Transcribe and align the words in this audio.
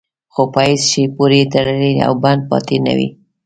خو 0.33 0.43
په 0.53 0.59
هېڅ 0.67 0.81
شي 0.91 1.03
پورې 1.15 1.39
تړلی 1.53 1.93
او 2.07 2.13
بند 2.23 2.41
پاتې 2.49 2.75
نه 2.85 2.93
وي. 2.97 3.09